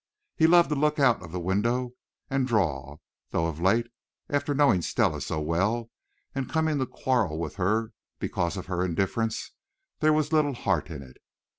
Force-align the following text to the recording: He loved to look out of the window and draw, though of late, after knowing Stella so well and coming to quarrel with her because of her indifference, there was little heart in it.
He 0.35 0.47
loved 0.47 0.69
to 0.69 0.75
look 0.75 0.97
out 0.97 1.21
of 1.21 1.31
the 1.31 1.39
window 1.39 1.91
and 2.27 2.47
draw, 2.47 2.97
though 3.29 3.45
of 3.45 3.61
late, 3.61 3.85
after 4.31 4.55
knowing 4.55 4.81
Stella 4.81 5.21
so 5.21 5.39
well 5.39 5.91
and 6.33 6.49
coming 6.49 6.79
to 6.79 6.87
quarrel 6.87 7.37
with 7.37 7.57
her 7.57 7.91
because 8.17 8.57
of 8.57 8.65
her 8.65 8.83
indifference, 8.83 9.51
there 9.99 10.11
was 10.11 10.33
little 10.33 10.55
heart 10.55 10.89
in 10.89 11.03
it. 11.03 11.17